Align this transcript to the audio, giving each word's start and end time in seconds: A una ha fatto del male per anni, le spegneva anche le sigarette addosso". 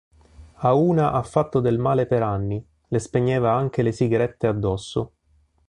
A 0.61 0.73
una 0.73 1.11
ha 1.13 1.21
fatto 1.21 1.59
del 1.59 1.77
male 1.77 2.07
per 2.07 2.23
anni, 2.23 2.65
le 2.87 2.97
spegneva 2.97 3.53
anche 3.53 3.83
le 3.83 3.91
sigarette 3.91 4.47
addosso". 4.47 5.11